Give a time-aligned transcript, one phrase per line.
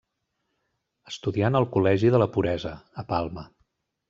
[1.11, 2.73] Estudià en el Col·legi de la Puresa,
[3.05, 3.47] a Palma.